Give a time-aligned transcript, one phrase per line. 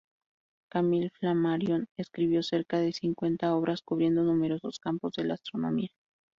[0.71, 5.89] Camille Flammarion escribió cerca de cincuenta obras cubriendo numerosos campos de la astronomía.